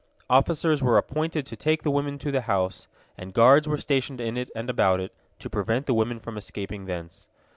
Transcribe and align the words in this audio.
Officers 0.31 0.81
were 0.81 0.97
appointed 0.97 1.45
to 1.45 1.55
take 1.55 1.83
the 1.83 1.91
women 1.91 2.17
to 2.17 2.31
the 2.31 2.41
house, 2.41 2.87
and 3.19 3.35
guards 3.35 3.67
were 3.67 3.77
stationed 3.77 4.19
in 4.19 4.35
it 4.35 4.49
and 4.55 4.67
about 4.67 4.99
it, 4.99 5.13
to 5.37 5.47
prevent 5.47 5.85
the 5.85 5.93
women 5.93 6.19
from 6.19 6.39
escaping 6.39 6.85
thence. 6.85 7.29